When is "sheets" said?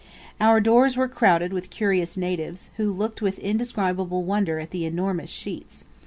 5.29-5.83